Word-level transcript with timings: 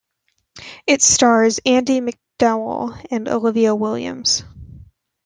It 0.87 1.03
stars 1.03 1.59
Andie 1.63 2.01
MacDowell 2.01 3.05
and 3.11 3.27
Olivia 3.27 3.75
Williams. 3.75 4.43